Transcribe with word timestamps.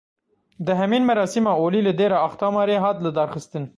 Dehemîn 0.65 1.03
merasîma 1.09 1.53
olî 1.65 1.81
li 1.85 1.93
Dêra 1.99 2.19
Axtamarê 2.27 2.77
hat 2.85 2.97
lidarxistin. 3.05 3.63